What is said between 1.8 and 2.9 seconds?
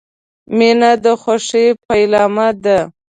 پیلامه ده.